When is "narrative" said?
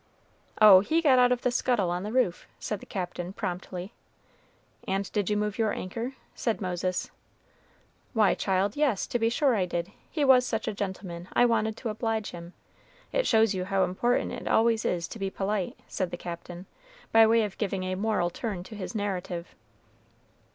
18.95-19.53